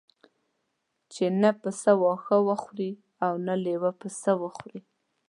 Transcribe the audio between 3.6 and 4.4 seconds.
لېوه پسه